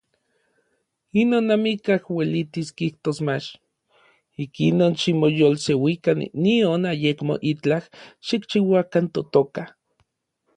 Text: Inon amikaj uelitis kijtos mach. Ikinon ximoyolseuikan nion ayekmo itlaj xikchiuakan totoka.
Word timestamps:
Inon 1.23 1.49
amikaj 1.55 1.97
uelitis 2.15 2.71
kijtos 2.81 3.19
mach. 3.27 3.49
Ikinon 4.45 4.97
ximoyolseuikan 5.03 6.25
nion 6.47 6.89
ayekmo 6.93 7.39
itlaj 7.53 7.83
xikchiuakan 8.31 9.13
totoka. 9.15 9.69